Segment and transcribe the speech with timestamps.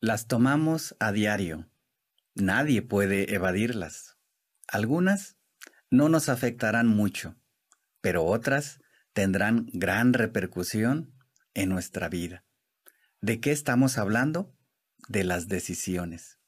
[0.00, 1.70] Las tomamos a diario.
[2.34, 4.18] Nadie puede evadirlas.
[4.68, 5.38] Algunas
[5.90, 7.36] no nos afectarán mucho,
[8.02, 8.80] pero otras
[9.14, 11.14] tendrán gran repercusión
[11.54, 12.44] en nuestra vida.
[13.22, 14.54] ¿De qué estamos hablando?
[15.08, 16.40] De las decisiones.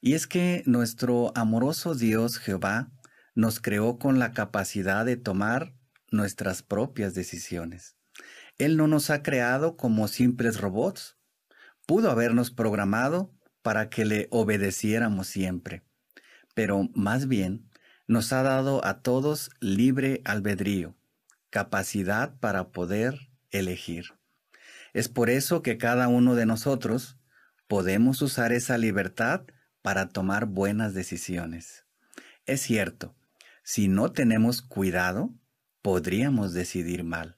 [0.00, 2.92] Y es que nuestro amoroso Dios Jehová
[3.34, 5.74] nos creó con la capacidad de tomar
[6.12, 7.96] nuestras propias decisiones.
[8.58, 11.18] Él no nos ha creado como simples robots.
[11.86, 13.30] Pudo habernos programado
[13.62, 15.82] para que le obedeciéramos siempre,
[16.54, 17.68] pero más bien
[18.06, 20.94] nos ha dado a todos libre albedrío,
[21.50, 24.14] capacidad para poder elegir.
[24.92, 27.18] Es por eso que cada uno de nosotros
[27.68, 29.42] podemos usar esa libertad
[29.82, 31.84] para tomar buenas decisiones.
[32.46, 33.14] Es cierto,
[33.62, 35.34] si no tenemos cuidado,
[35.82, 37.36] podríamos decidir mal.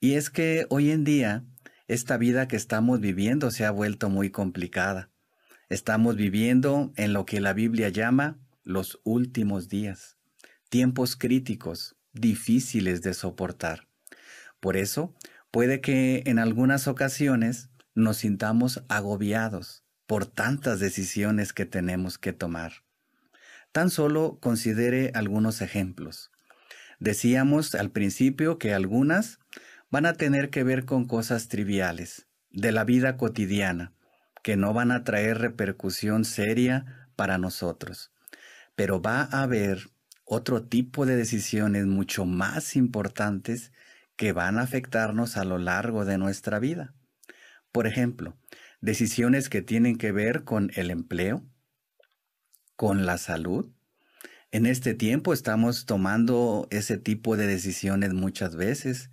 [0.00, 1.44] Y es que hoy en día,
[1.86, 5.10] esta vida que estamos viviendo se ha vuelto muy complicada.
[5.68, 10.16] Estamos viviendo en lo que la Biblia llama los últimos días,
[10.70, 13.86] tiempos críticos, difíciles de soportar.
[14.60, 15.14] Por eso,
[15.50, 22.84] puede que en algunas ocasiones nos sintamos agobiados por tantas decisiones que tenemos que tomar.
[23.72, 26.30] Tan solo considere algunos ejemplos.
[26.98, 29.38] Decíamos al principio que algunas
[29.94, 33.92] van a tener que ver con cosas triviales, de la vida cotidiana,
[34.42, 38.10] que no van a traer repercusión seria para nosotros.
[38.74, 39.90] Pero va a haber
[40.24, 43.70] otro tipo de decisiones mucho más importantes
[44.16, 46.92] que van a afectarnos a lo largo de nuestra vida.
[47.70, 48.36] Por ejemplo,
[48.80, 51.44] decisiones que tienen que ver con el empleo,
[52.74, 53.70] con la salud.
[54.50, 59.12] En este tiempo estamos tomando ese tipo de decisiones muchas veces.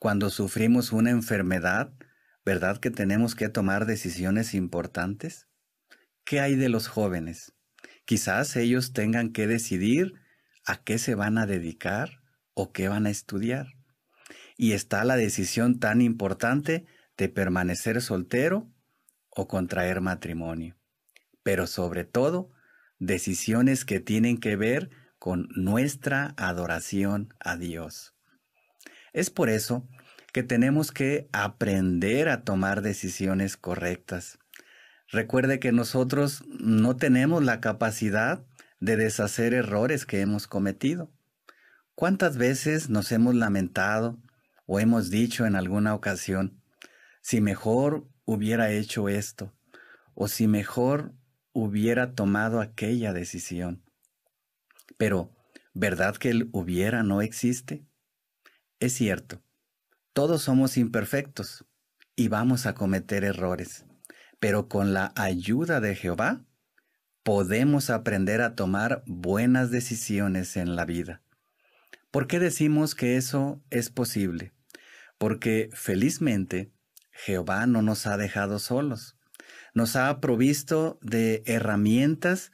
[0.00, 1.92] Cuando sufrimos una enfermedad,
[2.42, 5.46] ¿verdad que tenemos que tomar decisiones importantes?
[6.24, 7.52] ¿Qué hay de los jóvenes?
[8.06, 10.14] Quizás ellos tengan que decidir
[10.64, 12.22] a qué se van a dedicar
[12.54, 13.74] o qué van a estudiar.
[14.56, 16.86] Y está la decisión tan importante
[17.18, 18.72] de permanecer soltero
[19.28, 20.78] o contraer matrimonio.
[21.42, 22.48] Pero sobre todo,
[22.98, 24.88] decisiones que tienen que ver
[25.18, 28.14] con nuestra adoración a Dios.
[29.12, 29.88] Es por eso
[30.32, 34.38] que tenemos que aprender a tomar decisiones correctas.
[35.08, 38.44] Recuerde que nosotros no tenemos la capacidad
[38.78, 41.10] de deshacer errores que hemos cometido.
[41.94, 44.18] ¿Cuántas veces nos hemos lamentado
[44.72, 46.62] o hemos dicho en alguna ocasión,
[47.22, 49.52] si mejor hubiera hecho esto,
[50.14, 51.12] o si mejor
[51.52, 53.82] hubiera tomado aquella decisión.
[54.96, 55.34] Pero,
[55.74, 57.84] ¿verdad que el hubiera no existe?
[58.80, 59.42] Es cierto,
[60.14, 61.66] todos somos imperfectos
[62.16, 63.84] y vamos a cometer errores,
[64.38, 66.46] pero con la ayuda de Jehová
[67.22, 71.20] podemos aprender a tomar buenas decisiones en la vida.
[72.10, 74.54] ¿Por qué decimos que eso es posible?
[75.18, 76.72] Porque felizmente
[77.12, 79.18] Jehová no nos ha dejado solos.
[79.74, 82.50] Nos ha provisto de herramientas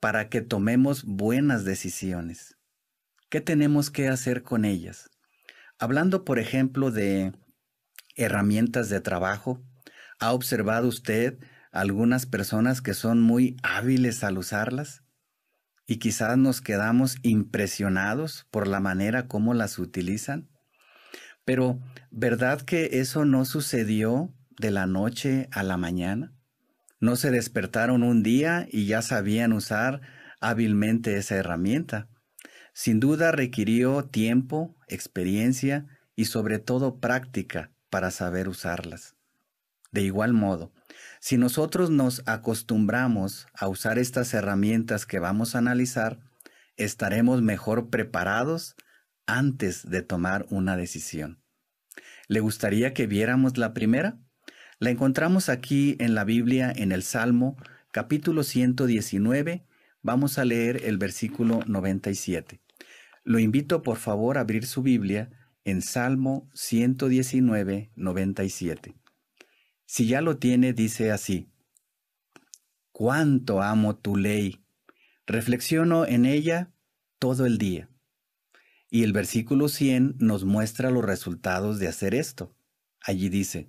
[0.00, 2.56] para que tomemos buenas decisiones.
[3.28, 5.10] ¿Qué tenemos que hacer con ellas?
[5.78, 7.32] Hablando, por ejemplo, de
[8.16, 9.62] herramientas de trabajo,
[10.18, 11.38] ¿ha observado usted
[11.70, 15.04] algunas personas que son muy hábiles al usarlas?
[15.86, 20.50] Y quizás nos quedamos impresionados por la manera como las utilizan.
[21.44, 21.78] Pero,
[22.10, 26.34] ¿verdad que eso no sucedió de la noche a la mañana?
[27.00, 30.00] ¿No se despertaron un día y ya sabían usar
[30.40, 32.08] hábilmente esa herramienta?
[32.74, 39.14] Sin duda requirió tiempo, experiencia y sobre todo práctica para saber usarlas.
[39.90, 40.72] De igual modo,
[41.20, 46.20] si nosotros nos acostumbramos a usar estas herramientas que vamos a analizar,
[46.76, 48.76] estaremos mejor preparados
[49.26, 51.40] antes de tomar una decisión.
[52.28, 54.18] ¿Le gustaría que viéramos la primera?
[54.78, 57.56] La encontramos aquí en la Biblia en el Salmo
[57.90, 59.64] capítulo 119.
[60.02, 62.60] Vamos a leer el versículo 97.
[63.28, 65.28] Lo invito por favor a abrir su Biblia
[65.62, 68.94] en Salmo 119, 97.
[69.84, 71.50] Si ya lo tiene, dice así,
[72.90, 74.64] Cuánto amo tu ley,
[75.26, 76.72] reflexiono en ella
[77.18, 77.90] todo el día.
[78.88, 82.56] Y el versículo 100 nos muestra los resultados de hacer esto.
[83.02, 83.68] Allí dice,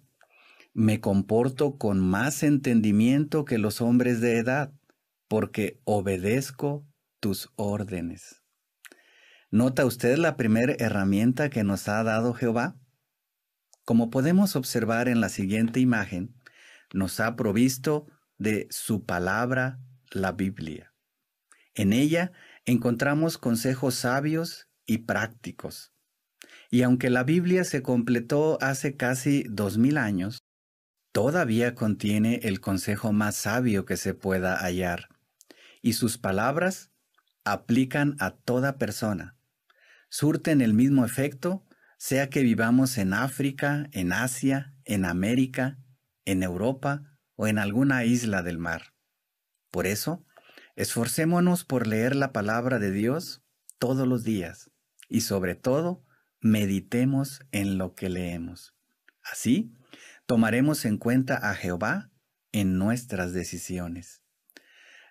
[0.74, 4.72] me comporto con más entendimiento que los hombres de edad,
[5.28, 6.88] porque obedezco
[7.20, 8.40] tus órdenes.
[9.52, 12.76] ¿Nota usted la primera herramienta que nos ha dado Jehová?
[13.84, 16.36] Como podemos observar en la siguiente imagen,
[16.94, 18.06] nos ha provisto
[18.38, 19.80] de su palabra,
[20.12, 20.94] la Biblia.
[21.74, 22.32] En ella
[22.66, 25.94] encontramos consejos sabios y prácticos.
[26.70, 30.44] Y aunque la Biblia se completó hace casi dos mil años,
[31.12, 35.10] todavía contiene el consejo más sabio que se pueda hallar,
[35.82, 36.92] y sus palabras
[37.46, 39.39] aplican a toda persona.
[40.10, 41.66] Surten el mismo efecto,
[41.98, 45.78] sea que vivamos en África, en Asia, en América,
[46.26, 47.04] en Europa
[47.36, 48.94] o en alguna isla del mar.
[49.72, 50.26] Por eso,
[50.76, 53.44] esforcémonos por leer la palabra de Dios
[53.78, 54.72] todos los días
[55.08, 56.04] y sobre todo,
[56.42, 58.76] meditemos en lo que leemos.
[59.24, 59.74] Así,
[60.26, 62.12] tomaremos en cuenta a Jehová
[62.52, 64.22] en nuestras decisiones.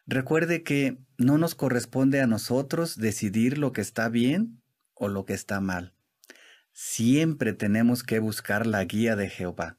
[0.06, 4.62] Recuerde que no nos corresponde a nosotros decidir lo que está bien
[4.98, 5.94] o lo que está mal.
[6.72, 9.78] Siempre tenemos que buscar la guía de Jehová.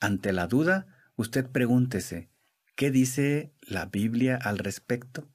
[0.00, 0.86] Ante la duda,
[1.16, 2.28] usted pregúntese,
[2.74, 5.28] ¿qué dice la Biblia al respecto?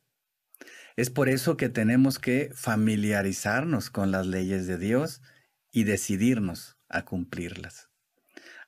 [0.96, 5.22] Es por eso que tenemos que familiarizarnos con las leyes de Dios
[5.72, 7.90] y decidirnos a cumplirlas.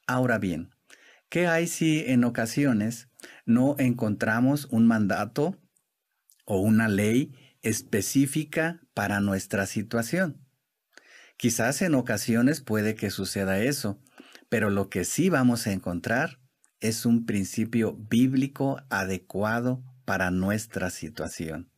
[0.08, 0.74] Ahora bien,
[1.30, 3.10] ¿qué hay si en ocasiones
[3.46, 5.60] no encontramos un mandato
[6.46, 10.41] o una ley específica para nuestra situación?
[11.42, 14.00] Quizás en ocasiones puede que suceda eso,
[14.48, 16.40] pero lo que sí vamos a encontrar
[16.82, 21.72] es un principio bíblico adecuado para nuestra situación.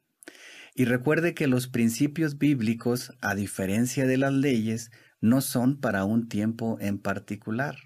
[0.75, 6.27] Y recuerde que los principios bíblicos, a diferencia de las leyes, no son para un
[6.27, 7.77] tiempo en particular.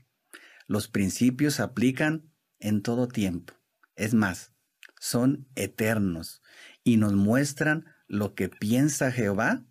[0.66, 3.54] Los principios aplican en todo tiempo.
[3.96, 4.52] Es más,
[5.00, 6.42] son eternos
[6.84, 9.64] y nos muestran lo que piensa Jehová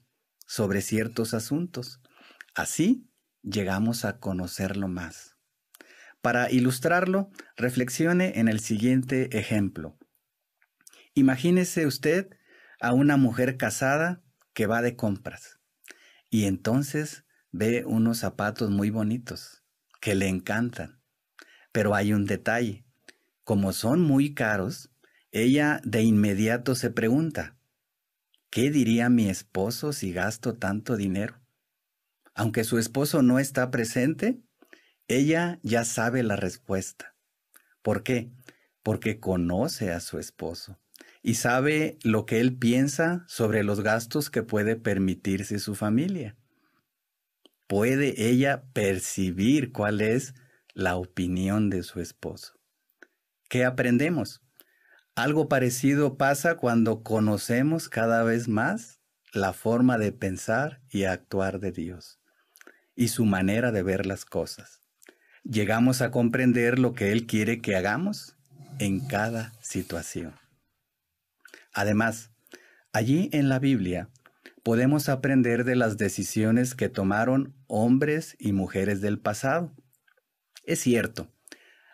[0.47, 2.01] sobre ciertos asuntos.
[2.55, 3.11] Así
[3.43, 5.37] llegamos a conocerlo más.
[6.23, 9.99] Para ilustrarlo, reflexione en el siguiente ejemplo.
[11.15, 12.31] Imagínese usted
[12.81, 14.23] a una mujer casada
[14.53, 15.61] que va de compras
[16.31, 19.63] y entonces ve unos zapatos muy bonitos
[20.01, 21.01] que le encantan.
[21.73, 22.85] Pero hay un detalle.
[23.45, 24.91] Como son muy caros,
[25.31, 27.56] ella de inmediato se pregunta,
[28.51, 31.41] ¿qué diría mi esposo si gasto tanto dinero?
[32.35, 34.41] Aunque su esposo no está presente,
[35.09, 37.17] ella ya sabe la respuesta.
[37.83, 38.31] ¿Por qué?
[38.83, 40.79] Porque conoce a su esposo
[41.23, 46.37] y sabe lo que él piensa sobre los gastos que puede permitirse su familia.
[47.67, 50.35] Puede ella percibir cuál es
[50.73, 52.61] la opinión de su esposo.
[53.49, 54.43] ¿Qué aprendemos?
[55.17, 59.01] Algo parecido pasa cuando conocemos cada vez más
[59.33, 62.21] la forma de pensar y actuar de Dios
[62.95, 64.83] y su manera de ver las cosas.
[65.43, 68.37] Llegamos a comprender lo que Él quiere que hagamos
[68.79, 70.35] en cada situación.
[71.73, 72.31] Además,
[72.93, 74.11] allí en la Biblia
[74.63, 79.75] podemos aprender de las decisiones que tomaron hombres y mujeres del pasado.
[80.65, 81.33] Es cierto,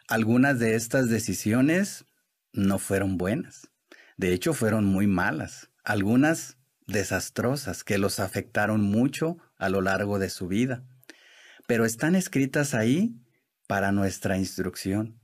[0.08, 2.04] algunas de estas decisiones
[2.52, 3.70] no fueron buenas.
[4.16, 5.70] De hecho, fueron muy malas.
[5.84, 10.84] Algunas desastrosas que los afectaron mucho a lo largo de su vida.
[11.66, 13.16] Pero están escritas ahí
[13.66, 15.20] para nuestra instrucción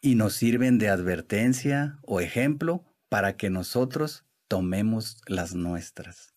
[0.00, 6.34] y nos sirven de advertencia o ejemplo para que nosotros tomemos las nuestras.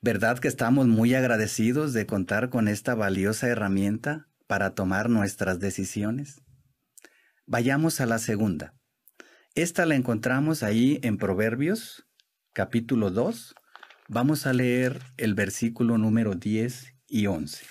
[0.00, 6.42] ¿Verdad que estamos muy agradecidos de contar con esta valiosa herramienta para tomar nuestras decisiones?
[7.46, 8.74] Vayamos a la segunda.
[9.56, 12.08] Esta la encontramos ahí en Proverbios,
[12.52, 13.54] capítulo 2.
[14.08, 17.64] Vamos a leer el versículo número 10 y 11.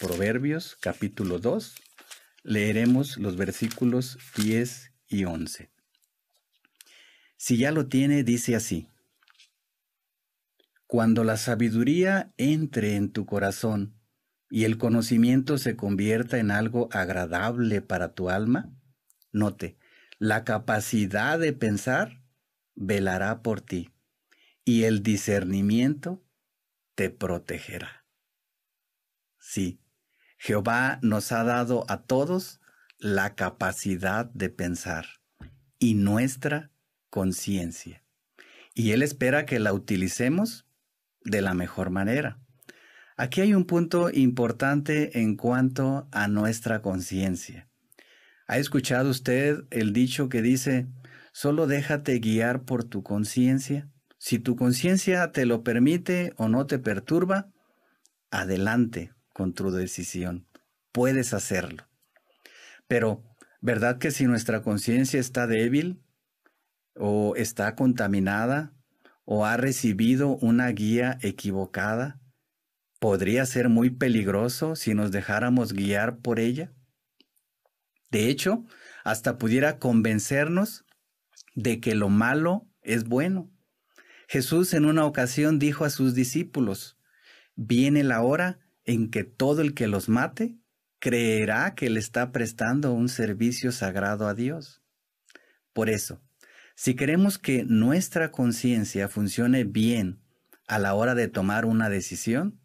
[0.00, 1.76] Proverbios, capítulo 2.
[2.42, 5.70] Leeremos los versículos 10 y 11.
[7.36, 8.88] Si ya lo tiene, dice así.
[10.88, 13.94] Cuando la sabiduría entre en tu corazón
[14.50, 18.72] y el conocimiento se convierta en algo agradable para tu alma,
[19.30, 19.78] note,
[20.20, 22.22] la capacidad de pensar
[22.74, 23.90] velará por ti
[24.66, 26.22] y el discernimiento
[26.94, 28.04] te protegerá.
[29.38, 29.80] Sí,
[30.36, 32.60] Jehová nos ha dado a todos
[32.98, 35.06] la capacidad de pensar
[35.78, 36.70] y nuestra
[37.08, 38.04] conciencia.
[38.74, 40.66] Y Él espera que la utilicemos
[41.22, 42.38] de la mejor manera.
[43.16, 47.69] Aquí hay un punto importante en cuanto a nuestra conciencia.
[48.50, 50.88] ¿Ha escuchado usted el dicho que dice,
[51.32, 53.88] solo déjate guiar por tu conciencia?
[54.18, 57.52] Si tu conciencia te lo permite o no te perturba,
[58.30, 60.48] adelante con tu decisión.
[60.92, 61.86] Puedes hacerlo.
[62.88, 63.22] Pero
[63.62, 66.02] ¿Verdad que si nuestra conciencia está débil
[66.94, 68.72] o está contaminada
[69.26, 72.18] o ha recibido una guía equivocada,
[72.98, 76.72] podría ser muy peligroso si nos dejáramos guiar por ella?
[78.10, 78.64] De hecho,
[79.04, 80.84] hasta pudiera convencernos
[81.54, 83.50] de que lo malo es bueno.
[84.28, 86.98] Jesús en una ocasión dijo a sus discípulos,
[87.56, 90.56] viene la hora en que todo el que los mate
[90.98, 94.82] creerá que le está prestando un servicio sagrado a Dios.
[95.72, 96.20] Por eso,
[96.74, 100.20] si queremos que nuestra conciencia funcione bien
[100.66, 102.60] a la hora de tomar una decisión,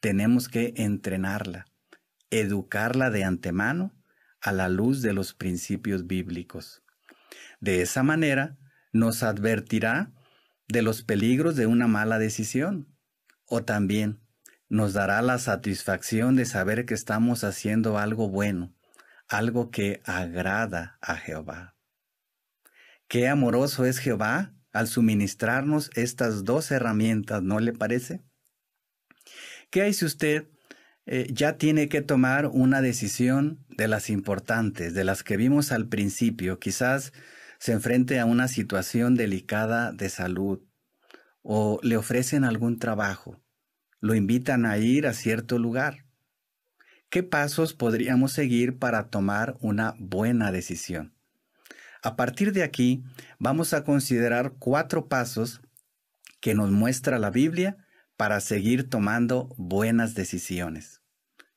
[0.00, 1.66] tenemos que entrenarla,
[2.30, 3.95] educarla de antemano
[4.46, 6.84] a la luz de los principios bíblicos.
[7.60, 8.56] De esa manera,
[8.92, 10.12] nos advertirá
[10.68, 12.96] de los peligros de una mala decisión,
[13.44, 14.20] o también
[14.68, 18.72] nos dará la satisfacción de saber que estamos haciendo algo bueno,
[19.26, 21.76] algo que agrada a Jehová.
[23.08, 28.22] Qué amoroso es Jehová al suministrarnos estas dos herramientas, ¿no le parece?
[29.70, 30.48] ¿Qué hay si usted
[31.06, 35.86] eh, ya tiene que tomar una decisión de las importantes, de las que vimos al
[35.88, 36.58] principio?
[36.58, 37.12] Quizás
[37.58, 40.60] se enfrente a una situación delicada de salud
[41.42, 43.40] o le ofrecen algún trabajo
[44.00, 46.04] lo invitan a ir a cierto lugar.
[47.08, 51.14] ¿Qué pasos podríamos seguir para tomar una buena decisión?
[52.02, 53.02] A partir de aquí,
[53.38, 55.60] vamos a considerar cuatro pasos
[56.40, 57.78] que nos muestra la Biblia
[58.16, 61.02] para seguir tomando buenas decisiones.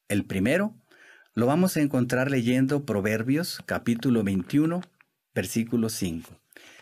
[0.07, 0.75] El primero
[1.33, 4.81] lo vamos a encontrar leyendo Proverbios capítulo 21,
[5.33, 6.39] versículo 5.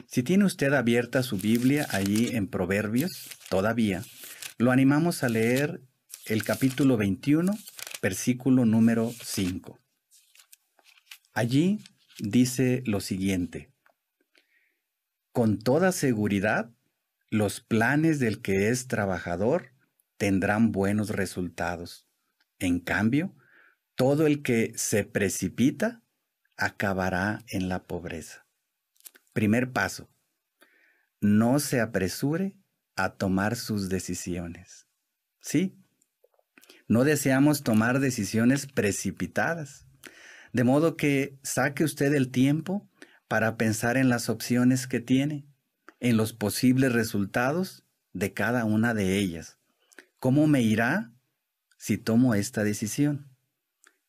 [0.07, 4.03] Si tiene usted abierta su Biblia allí en Proverbios, todavía,
[4.57, 5.81] lo animamos a leer
[6.25, 7.53] el capítulo 21,
[8.01, 9.79] versículo número 5.
[11.33, 11.79] Allí
[12.19, 13.71] dice lo siguiente,
[15.31, 16.71] con toda seguridad,
[17.29, 19.73] los planes del que es trabajador
[20.17, 22.07] tendrán buenos resultados.
[22.59, 23.35] En cambio,
[23.95, 26.03] todo el que se precipita
[26.55, 28.47] acabará en la pobreza.
[29.33, 30.09] Primer paso,
[31.19, 32.57] no se apresure
[32.95, 34.87] a tomar sus decisiones.
[35.41, 35.77] Sí,
[36.87, 39.87] no deseamos tomar decisiones precipitadas,
[40.53, 42.89] de modo que saque usted el tiempo
[43.27, 45.45] para pensar en las opciones que tiene,
[45.99, 49.57] en los posibles resultados de cada una de ellas.
[50.19, 51.11] ¿Cómo me irá
[51.77, 53.27] si tomo esta decisión?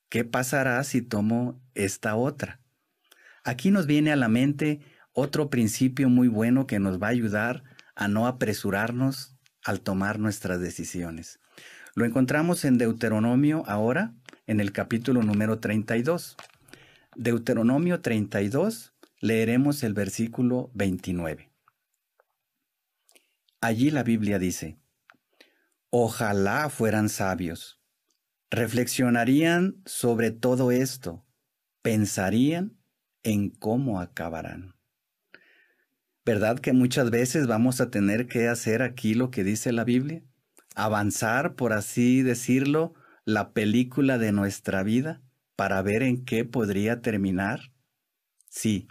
[0.08, 2.60] ¿Qué pasará si tomo esta otra?
[3.44, 4.80] Aquí nos viene a la mente
[5.12, 7.64] otro principio muy bueno que nos va a ayudar
[7.94, 11.40] a no apresurarnos al tomar nuestras decisiones.
[11.94, 14.14] Lo encontramos en Deuteronomio ahora,
[14.46, 16.36] en el capítulo número 32.
[17.16, 21.50] Deuteronomio 32, leeremos el versículo 29.
[23.60, 24.78] Allí la Biblia dice,
[25.90, 27.80] Ojalá fueran sabios,
[28.50, 31.26] reflexionarían sobre todo esto,
[31.82, 32.78] pensarían
[33.22, 34.76] en cómo acabarán.
[36.24, 40.22] ¿Verdad que muchas veces vamos a tener que hacer aquí lo que dice la Biblia?
[40.76, 45.22] Avanzar, por así decirlo, la película de nuestra vida
[45.56, 47.72] para ver en qué podría terminar.
[48.50, 48.88] Sí,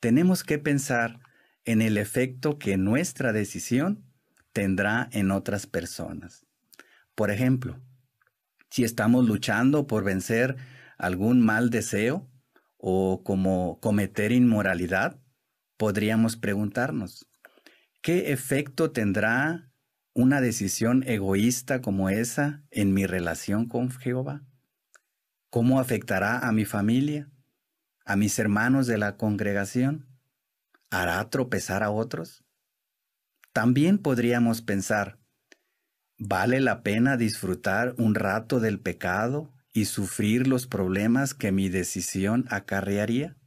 [0.00, 1.20] tenemos que pensar
[1.64, 4.04] en el efecto que nuestra decisión
[4.52, 6.46] tendrá en otras personas.
[7.14, 7.80] Por ejemplo,
[8.70, 10.56] si estamos luchando por vencer
[10.98, 12.28] algún mal deseo
[12.78, 15.20] o como cometer inmoralidad,
[15.76, 17.28] podríamos preguntarnos,
[18.02, 19.70] ¿qué efecto tendrá
[20.14, 24.42] una decisión egoísta como esa en mi relación con Jehová?
[25.50, 27.30] ¿Cómo afectará a mi familia,
[28.04, 30.11] a mis hermanos de la congregación?
[30.92, 32.44] ¿Hará tropezar a otros?
[33.54, 35.18] También podríamos pensar,
[36.18, 42.44] ¿vale la pena disfrutar un rato del pecado y sufrir los problemas que mi decisión
[42.50, 43.38] acarrearía?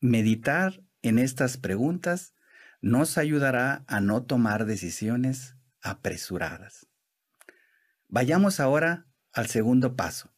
[0.00, 2.34] Meditar en estas preguntas
[2.82, 6.86] nos ayudará a no tomar decisiones apresuradas.
[8.06, 10.30] Vayamos ahora al segundo paso.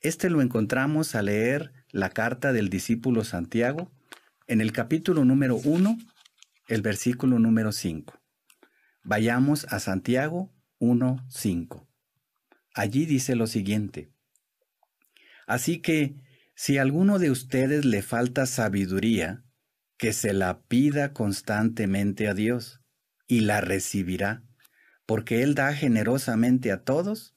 [0.00, 3.90] Este lo encontramos al leer la carta del discípulo Santiago
[4.50, 5.96] en el capítulo número 1,
[6.66, 8.20] el versículo número 5.
[9.04, 11.88] Vayamos a Santiago 1, 5.
[12.74, 14.10] Allí dice lo siguiente.
[15.46, 16.16] Así que,
[16.56, 19.44] si a alguno de ustedes le falta sabiduría,
[19.96, 22.80] que se la pida constantemente a Dios
[23.28, 24.42] y la recibirá,
[25.06, 27.36] porque Él da generosamente a todos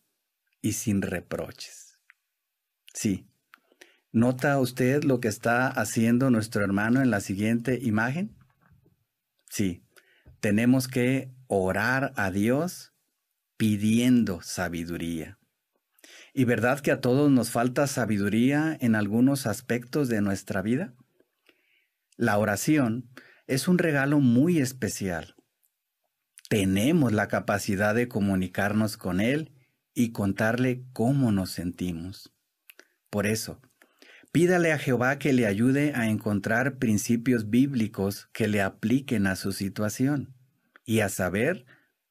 [0.64, 2.00] y sin reproches.
[2.92, 3.28] Sí,
[4.16, 8.38] ¿Nota usted lo que está haciendo nuestro hermano en la siguiente imagen?
[9.50, 9.84] Sí,
[10.40, 12.94] tenemos que orar a Dios
[13.58, 15.40] pidiendo sabiduría.
[16.32, 20.94] ¿Y verdad que a todos nos falta sabiduría en algunos aspectos de nuestra vida?
[22.16, 23.10] La oración
[23.48, 25.34] es un regalo muy especial.
[26.50, 29.52] Tenemos la capacidad de comunicarnos con Él
[29.96, 32.32] y contarle cómo nos sentimos.
[33.10, 33.60] Por eso,
[34.34, 39.52] pídale a Jehová que le ayude a encontrar principios bíblicos que le apliquen a su
[39.52, 40.34] situación
[40.84, 41.66] y a saber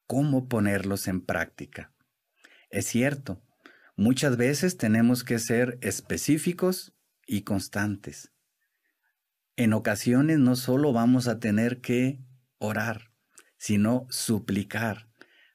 [0.06, 1.92] cómo ponerlos en práctica.
[2.70, 3.42] Es cierto,
[3.96, 6.94] muchas veces tenemos que ser específicos
[7.26, 8.32] y constantes.
[9.56, 12.20] En ocasiones no solo vamos a tener que
[12.58, 13.10] orar,
[13.58, 15.08] sino suplicar,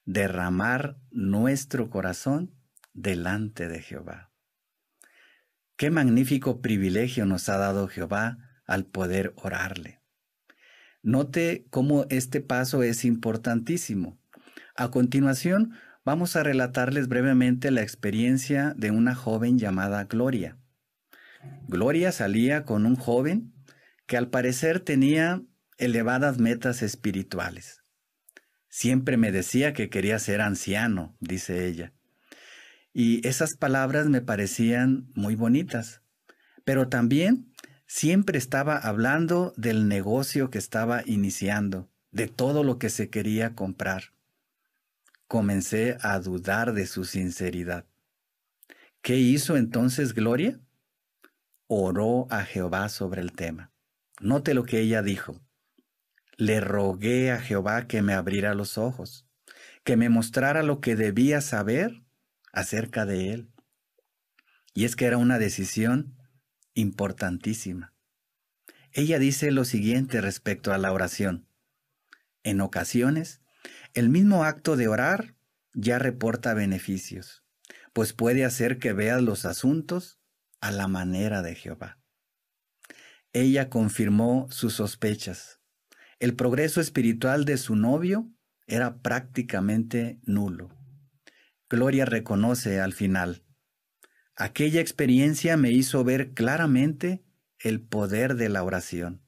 [0.04, 2.54] derramar nuestro corazón
[2.94, 4.34] delante de Jehová.
[5.78, 10.02] Qué magnífico privilegio nos ha dado Jehová al poder orarle.
[11.04, 14.20] Note cómo este paso es importantísimo.
[14.76, 20.58] A continuación, vamos a relatarles brevemente la experiencia de una joven llamada Gloria.
[21.68, 23.54] Gloria salía con un joven
[24.08, 25.44] que al parecer tenía
[25.78, 27.84] elevadas metas espirituales.
[28.68, 31.94] Siempre me decía que quería ser anciano, dice ella.
[32.94, 36.02] Y esas palabras me parecían muy bonitas,
[36.64, 37.54] pero también
[37.86, 44.14] siempre estaba hablando del negocio que estaba iniciando, de todo lo que se quería comprar.
[45.28, 47.86] Comencé a dudar de su sinceridad.
[49.02, 50.60] ¿Qué hizo entonces Gloria?
[51.68, 53.72] Oró a Jehová sobre el tema.
[54.20, 55.40] Note lo que ella dijo.
[56.38, 59.26] Le rogué a Jehová que me abriera los ojos,
[59.84, 62.04] que me mostrara lo que debía saber
[62.58, 63.52] acerca de él.
[64.74, 66.16] Y es que era una decisión
[66.74, 67.94] importantísima.
[68.92, 71.48] Ella dice lo siguiente respecto a la oración.
[72.44, 73.42] En ocasiones,
[73.94, 75.36] el mismo acto de orar
[75.74, 77.44] ya reporta beneficios,
[77.94, 80.20] pues puede hacer que veas los asuntos
[80.62, 82.00] a la manera de Jehová
[83.34, 85.60] ella confirmó sus sospechas.
[86.20, 88.32] El progreso espiritual de su novio
[88.66, 90.70] era prácticamente nulo.
[91.70, 93.44] Gloria reconoce al final,
[94.36, 97.24] aquella experiencia me hizo ver claramente
[97.60, 99.22] el poder de la oración.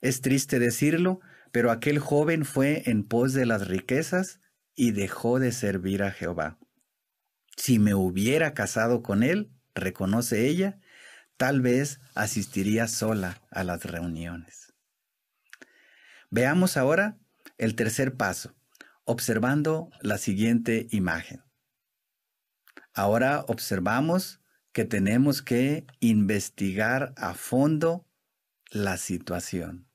[0.00, 1.20] Es triste decirlo,
[1.52, 4.40] pero aquel joven fue en pos de las riquezas
[4.74, 6.58] y dejó de servir a Jehová.
[7.56, 10.80] Si me hubiera casado con él, reconoce ella,
[11.36, 14.72] Tal vez asistiría sola a las reuniones.
[16.30, 17.18] Veamos ahora
[17.58, 18.54] el tercer paso,
[19.04, 21.42] observando la siguiente imagen.
[22.94, 24.40] Ahora observamos
[24.72, 28.06] que tenemos que investigar a fondo
[28.70, 29.88] la situación.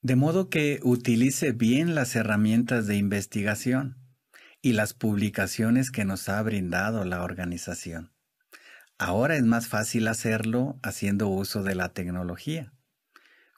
[0.00, 3.96] De modo que utilice bien las herramientas de investigación
[4.62, 8.12] y las publicaciones que nos ha brindado la organización.
[8.98, 12.72] Ahora es más fácil hacerlo haciendo uso de la tecnología.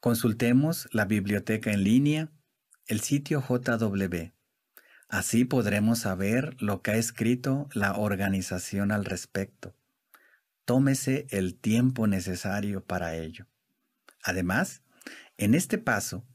[0.01, 2.31] Consultemos la biblioteca en línea,
[2.85, 4.31] el sitio JW.
[5.11, 9.75] Así podremos saber lo que ha escrito la organización al respecto.
[10.63, 13.45] Tómese el tiempo necesario para ello.
[14.23, 14.83] Además,
[15.37, 16.25] en este paso,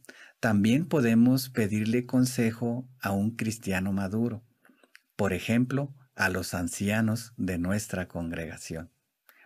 [0.40, 4.44] también podemos pedirle consejo a un cristiano maduro,
[5.16, 8.90] por ejemplo, a los ancianos de nuestra congregación.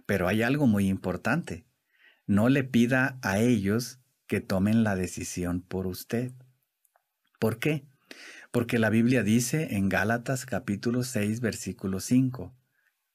[0.06, 1.64] Pero hay algo muy importante.
[2.26, 6.32] No le pida a ellos que tomen la decisión por usted.
[7.38, 7.89] ¿Por qué?
[8.50, 12.52] Porque la Biblia dice en Gálatas capítulo 6 versículo 5,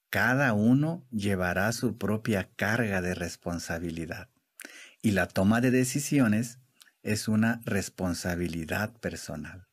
[0.10, 4.30] cada uno llevará su propia carga de responsabilidad.
[5.02, 6.60] Y la toma de decisiones
[7.04, 9.68] es una responsabilidad personal.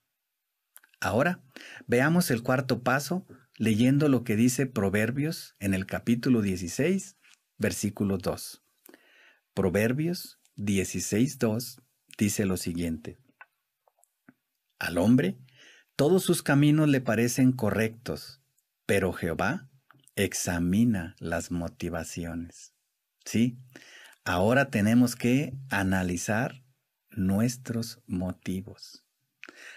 [1.01, 1.45] Ahora,
[1.87, 3.25] veamos el cuarto paso
[3.57, 7.17] leyendo lo que dice Proverbios en el capítulo 16,
[7.59, 8.65] versículo 2.
[9.55, 11.83] Proverbios 16, 2
[12.19, 13.19] dice lo siguiente.
[14.81, 15.39] Al hombre,
[15.97, 18.41] todos sus caminos le parecen correctos,
[18.87, 19.69] pero Jehová
[20.17, 22.73] examina las motivaciones.
[23.25, 23.59] Sí,
[24.25, 26.65] ahora tenemos que analizar
[27.11, 29.05] nuestros motivos.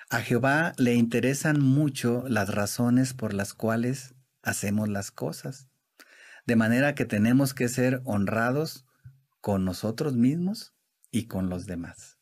[0.10, 5.68] A Jehová le interesan mucho las razones por las cuales hacemos las cosas,
[6.46, 8.86] de manera que tenemos que ser honrados
[9.42, 10.74] con nosotros mismos
[11.12, 12.18] y con los demás.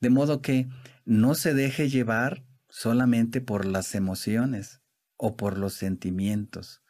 [0.00, 0.68] De modo que
[1.04, 2.45] no se deje llevar
[2.76, 4.82] solamente por las emociones
[5.16, 6.82] o por los sentimientos.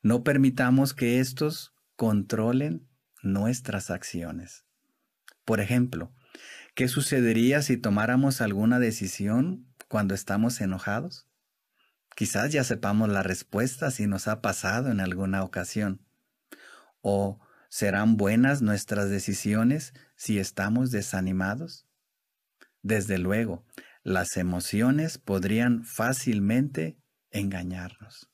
[0.00, 2.88] No permitamos que estos controlen
[3.22, 4.64] nuestras acciones.
[5.44, 6.14] Por ejemplo,
[6.74, 11.28] ¿qué sucedería si tomáramos alguna decisión cuando estamos enojados?
[12.16, 16.00] Quizás ya sepamos la respuesta si nos ha pasado en alguna ocasión.
[17.02, 21.86] ¿O serán buenas nuestras decisiones si estamos desanimados?
[22.80, 23.66] Desde luego,
[24.04, 26.98] las emociones podrían fácilmente
[27.30, 28.30] engañarnos.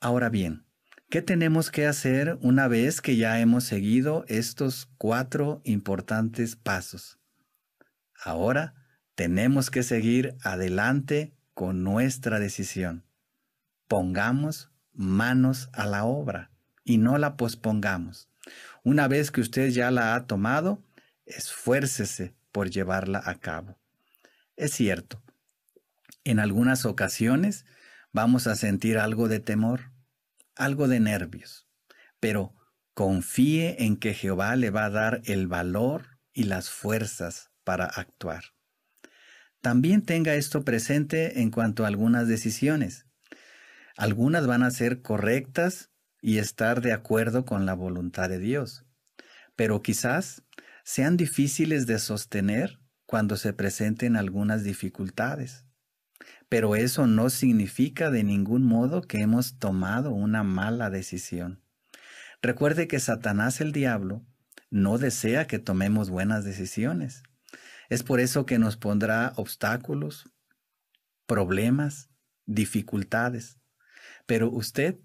[0.00, 0.66] Ahora bien,
[1.08, 7.20] ¿qué tenemos que hacer una vez que ya hemos seguido estos cuatro importantes pasos?
[8.22, 8.74] Ahora
[9.14, 13.06] tenemos que seguir adelante con nuestra decisión.
[13.86, 16.50] Pongamos manos a la obra
[16.82, 18.28] y no la pospongamos.
[18.82, 20.84] Una vez que usted ya la ha tomado,
[21.24, 23.78] esfuércese por llevarla a cabo.
[24.56, 25.22] Es cierto,
[26.24, 27.66] en algunas ocasiones
[28.10, 29.92] vamos a sentir algo de temor,
[30.54, 31.68] algo de nervios,
[32.20, 32.54] pero
[32.94, 38.44] confíe en que Jehová le va a dar el valor y las fuerzas para actuar.
[39.60, 43.06] También tenga esto presente en cuanto a algunas decisiones.
[43.98, 45.90] Algunas van a ser correctas
[46.22, 48.86] y estar de acuerdo con la voluntad de Dios,
[49.54, 50.44] pero quizás
[50.82, 55.64] sean difíciles de sostener cuando se presenten algunas dificultades.
[56.48, 61.62] Pero eso no significa de ningún modo que hemos tomado una mala decisión.
[62.42, 64.24] Recuerde que Satanás el diablo
[64.70, 67.22] no desea que tomemos buenas decisiones.
[67.88, 70.30] Es por eso que nos pondrá obstáculos,
[71.26, 72.10] problemas,
[72.46, 73.58] dificultades.
[74.26, 74.98] Pero usted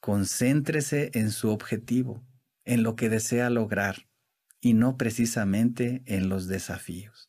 [0.00, 2.24] concéntrese en su objetivo,
[2.64, 4.08] en lo que desea lograr
[4.60, 7.25] y no precisamente en los desafíos.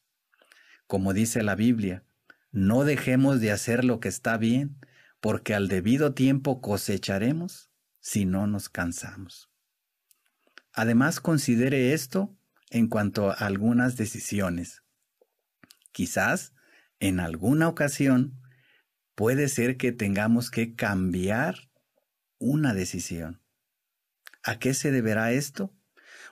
[0.88, 2.04] Como dice la Biblia,
[2.52, 4.80] no dejemos de hacer lo que está bien,
[5.20, 7.70] porque al debido tiempo cosecharemos
[8.00, 9.50] si no nos cansamos.
[10.72, 12.38] Además, considere esto
[12.70, 14.84] en cuanto a algunas decisiones.
[15.92, 16.54] Quizás,
[17.00, 18.40] en alguna ocasión,
[19.16, 21.70] puede ser que tengamos que cambiar
[22.38, 23.42] una decisión.
[24.44, 25.76] ¿A qué se deberá esto?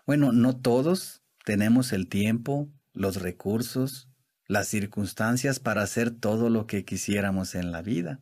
[0.06, 4.10] Bueno, no todos tenemos el tiempo, los recursos,
[4.48, 8.20] las circunstancias para hacer todo lo que quisiéramos en la vida.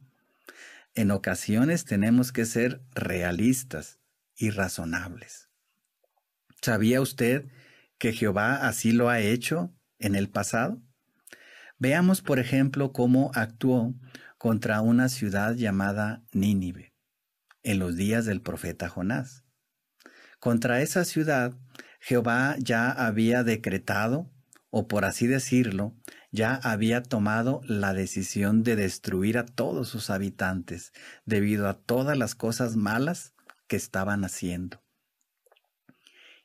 [0.95, 3.99] En ocasiones tenemos que ser realistas
[4.35, 5.49] y razonables.
[6.61, 7.45] ¿Sabía usted
[7.97, 10.81] que Jehová así lo ha hecho en el pasado?
[11.77, 13.93] Veamos, por ejemplo, cómo actuó
[14.37, 16.93] contra una ciudad llamada Nínive
[17.63, 19.43] en los días del profeta Jonás.
[20.39, 21.57] Contra esa ciudad,
[21.99, 24.29] Jehová ya había decretado,
[24.75, 25.95] o por así decirlo,
[26.31, 30.93] ya había tomado la decisión de destruir a todos sus habitantes
[31.27, 33.35] debido a todas las cosas malas
[33.67, 34.81] que estaban haciendo.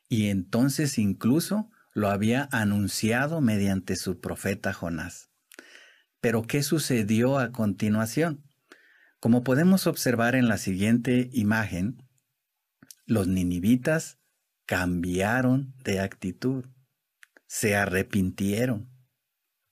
[0.09, 5.31] Y entonces incluso lo había anunciado mediante su profeta Jonás.
[6.21, 8.43] Pero ¿qué sucedió a continuación?
[9.19, 11.97] Como podemos observar en la siguiente imagen,
[13.07, 14.19] los ninivitas
[14.67, 16.65] cambiaron de actitud,
[17.49, 18.91] se arrepintieron.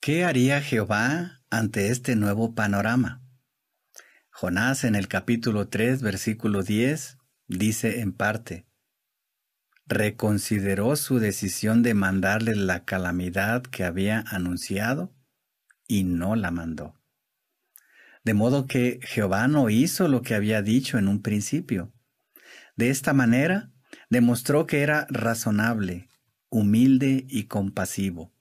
[0.01, 3.23] ¿Qué haría Jehová ante este nuevo panorama?
[4.31, 8.67] Jonás en el capítulo 3, versículo 10, dice en parte,
[9.85, 15.15] reconsideró su decisión de mandarle la calamidad que había anunciado
[15.87, 16.99] y no la mandó.
[18.23, 21.93] De modo que Jehová no hizo lo que había dicho en un principio.
[22.75, 23.71] De esta manera
[24.09, 26.06] demostró que era razonable,
[26.49, 28.33] humilde y compasivo,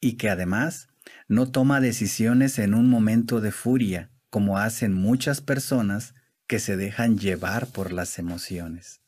[0.00, 0.88] y que además
[1.28, 6.14] no toma decisiones en un momento de furia, como hacen muchas personas
[6.46, 9.00] que se dejan llevar por las emociones.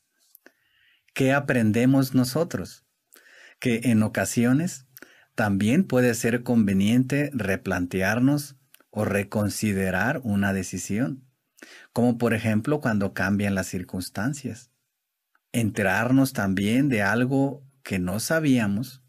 [1.14, 2.84] ¿Qué aprendemos nosotros?
[3.60, 4.86] Que en ocasiones
[5.34, 8.56] también puede ser conveniente replantearnos
[8.90, 11.24] o reconsiderar una decisión,
[11.92, 14.70] como por ejemplo cuando cambian las circunstancias.
[15.52, 19.02] Enterarnos también de algo que no sabíamos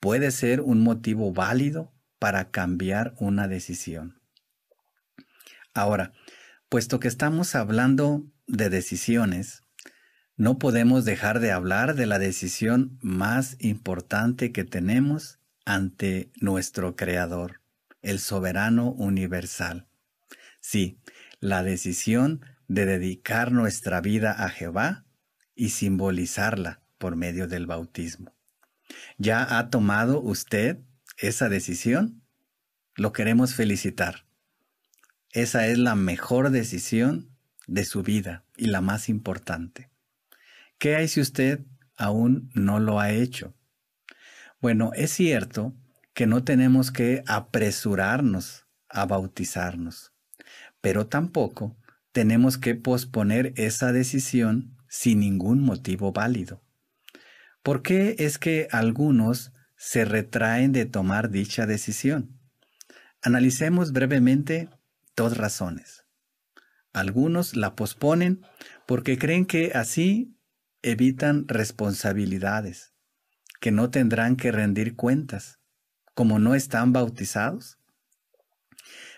[0.00, 4.20] puede ser un motivo válido para cambiar una decisión.
[5.72, 6.12] Ahora,
[6.68, 9.62] puesto que estamos hablando de decisiones,
[10.36, 17.60] no podemos dejar de hablar de la decisión más importante que tenemos ante nuestro Creador,
[18.02, 19.88] el soberano universal.
[20.60, 21.00] Sí,
[21.40, 25.04] la decisión de dedicar nuestra vida a Jehová
[25.54, 28.34] y simbolizarla por medio del bautismo.
[29.18, 30.78] ¿Ya ha tomado usted
[31.18, 32.22] esa decisión?
[32.94, 34.24] Lo queremos felicitar.
[35.32, 37.30] Esa es la mejor decisión
[37.66, 39.90] de su vida y la más importante.
[40.78, 41.64] ¿Qué hay si usted
[41.96, 43.54] aún no lo ha hecho.
[44.60, 45.74] Bueno, es cierto
[46.12, 50.12] que no tenemos que apresurarnos a bautizarnos,
[50.80, 51.76] pero tampoco
[52.12, 56.62] tenemos que posponer esa decisión sin ningún motivo válido.
[57.64, 62.38] ¿Por qué es que algunos se retraen de tomar dicha decisión?
[63.22, 64.68] Analicemos brevemente
[65.16, 66.04] dos razones.
[66.92, 68.42] Algunos la posponen
[68.84, 70.36] porque creen que así
[70.82, 72.92] evitan responsabilidades,
[73.62, 75.58] que no tendrán que rendir cuentas,
[76.12, 77.78] como no están bautizados.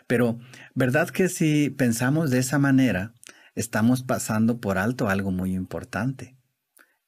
[0.06, 0.38] Pero,
[0.76, 3.12] ¿verdad que si pensamos de esa manera,
[3.56, 6.35] estamos pasando por alto algo muy importante?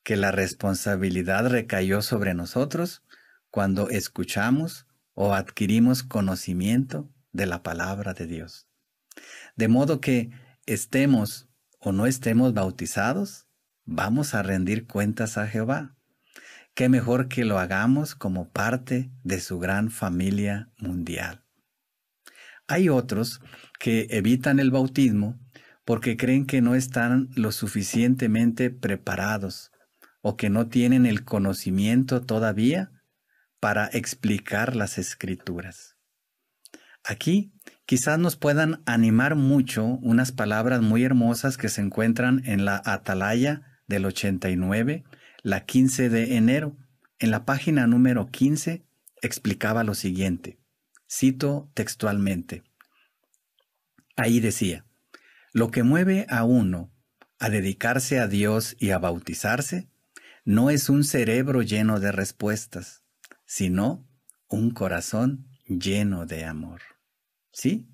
[0.09, 3.03] Que la responsabilidad recayó sobre nosotros
[3.51, 8.67] cuando escuchamos o adquirimos conocimiento de la palabra de Dios.
[9.55, 10.31] De modo que
[10.65, 13.49] estemos o no estemos bautizados,
[13.85, 15.95] vamos a rendir cuentas a Jehová.
[16.73, 21.45] Qué mejor que lo hagamos como parte de su gran familia mundial.
[22.67, 23.43] Hay otros
[23.79, 25.39] que evitan el bautismo
[25.85, 29.71] porque creen que no están lo suficientemente preparados
[30.21, 32.93] o que no tienen el conocimiento todavía
[33.61, 35.97] para explicar las escrituras.
[37.05, 37.53] Aquí
[37.87, 43.81] quizás nos puedan animar mucho unas palabras muy hermosas que se encuentran en la Atalaya
[43.87, 45.05] del 89,
[45.43, 46.77] la 15 de enero.
[47.19, 48.85] En la página número 15
[49.23, 50.59] explicaba lo siguiente.
[51.11, 52.63] Cito textualmente.
[54.17, 54.85] Ahí decía,
[55.53, 56.93] lo que mueve a uno
[57.39, 59.89] a dedicarse a Dios y a bautizarse
[60.49, 63.03] no es un cerebro lleno de respuestas,
[63.45, 64.09] sino
[64.49, 66.81] un corazón lleno de amor.
[67.53, 67.87] ¿Sí?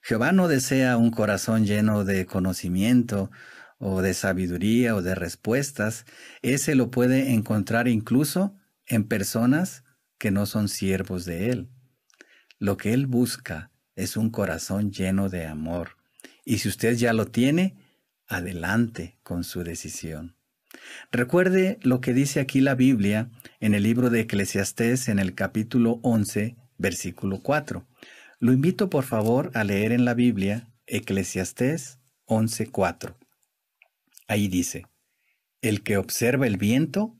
[0.00, 3.30] Jehová no desea un corazón lleno de conocimiento
[3.76, 6.06] o de sabiduría o de respuestas.
[6.40, 9.84] Ese lo puede encontrar incluso en personas
[10.16, 11.68] que no son siervos de Él.
[12.58, 15.98] Lo que Él busca es un corazón lleno de amor.
[16.46, 17.76] Y si usted ya lo tiene,
[18.26, 20.39] adelante con su decisión.
[21.12, 25.98] Recuerde lo que dice aquí la Biblia en el libro de Eclesiastés en el capítulo
[26.02, 27.86] 11, versículo 4.
[28.38, 33.16] Lo invito por favor a leer en la Biblia Eclesiastés 11:4.
[34.28, 34.86] Ahí dice,
[35.62, 37.18] El que observa el viento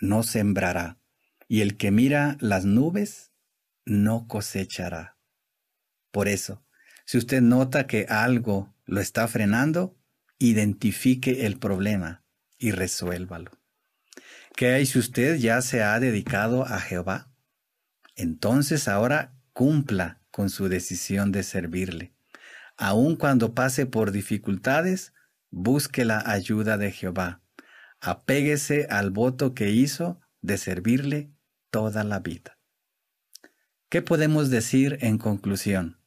[0.00, 0.98] no sembrará,
[1.46, 3.30] y el que mira las nubes
[3.84, 5.16] no cosechará.
[6.10, 6.64] Por eso,
[7.06, 9.96] si usted nota que algo lo está frenando,
[10.38, 12.24] identifique el problema
[12.58, 13.50] y resuélvalo.
[14.56, 17.32] ¿Qué hay si usted ya se ha dedicado a Jehová?
[18.16, 22.14] Entonces ahora cumpla con su decisión de servirle.
[22.76, 25.12] Aun cuando pase por dificultades,
[25.50, 27.42] busque la ayuda de Jehová.
[28.00, 31.32] Apéguese al voto que hizo de servirle
[31.70, 32.58] toda la vida.
[33.88, 36.00] ¿Qué podemos decir en conclusión?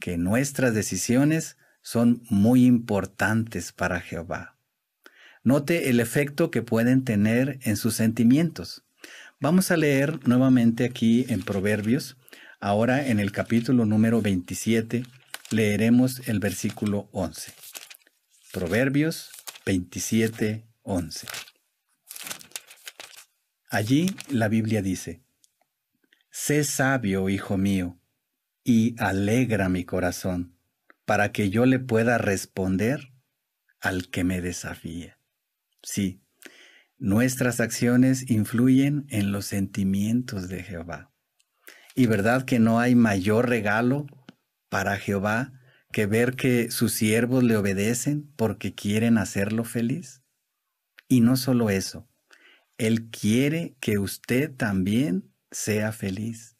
[0.00, 4.57] Que nuestras decisiones son muy importantes para Jehová.
[5.48, 8.84] Note el efecto que pueden tener en sus sentimientos.
[9.40, 12.18] Vamos a leer nuevamente aquí en Proverbios
[12.60, 15.04] Ahora en el capítulo número 27
[15.50, 17.54] leeremos el versículo 11.
[18.52, 19.30] Proverbios
[19.64, 21.26] 27, 11.
[23.70, 25.22] Allí la Biblia dice,
[26.30, 27.98] Sé sabio, hijo mío,
[28.64, 30.58] y alegra mi corazón,
[31.06, 33.14] para que yo le pueda responder
[33.80, 35.17] al que me desafía.
[35.90, 36.20] Sí,
[36.98, 41.10] nuestras acciones influyen en los sentimientos de Jehová.
[41.94, 44.06] Y verdad que no hay mayor regalo
[44.68, 45.50] para Jehová
[45.90, 50.20] que ver que sus siervos le obedecen porque quieren hacerlo feliz.
[51.08, 52.06] Y no solo eso,
[52.76, 56.58] Él quiere que usted también sea feliz.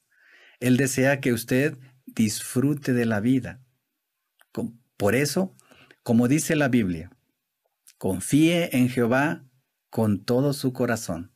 [0.59, 3.61] Él desea que usted disfrute de la vida.
[4.97, 5.55] Por eso,
[6.03, 7.11] como dice la Biblia,
[7.99, 9.45] confíe en Jehová
[9.91, 11.33] con todo su corazón.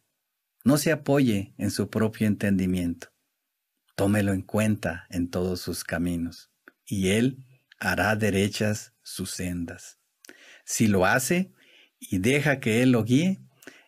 [0.64, 3.09] No se apoye en su propio entendimiento.
[3.96, 6.51] Tómelo en cuenta en todos sus caminos,
[6.87, 7.44] y Él
[7.79, 9.98] hará derechas sus sendas.
[10.64, 11.53] Si lo hace
[11.98, 13.42] y deja que Él lo guíe,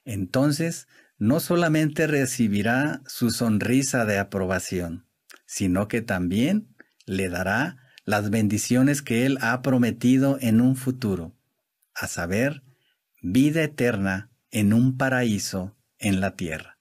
[0.04, 5.06] entonces no solamente recibirá su sonrisa de aprobación,
[5.46, 6.74] sino que también
[7.06, 11.34] le dará las bendiciones que Él ha prometido en un futuro,
[11.94, 12.63] a saber,
[13.26, 16.73] vida eterna en un paraíso en la tierra.